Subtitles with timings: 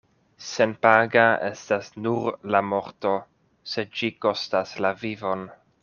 [0.45, 3.15] Senpaga estas nur la morto,
[3.75, 5.51] sed ĝi kostas la vivon.